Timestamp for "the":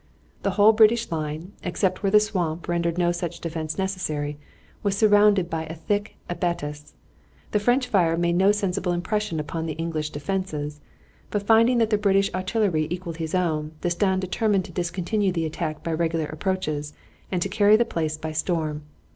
0.41-0.49, 2.09-2.19, 7.51-7.59, 9.67-9.73, 11.91-11.99, 15.31-15.45, 17.75-17.85